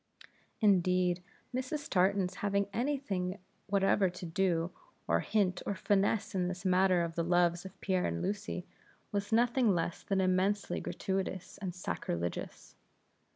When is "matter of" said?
6.65-7.13